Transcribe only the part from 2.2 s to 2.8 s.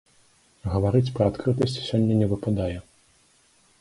не выпадае.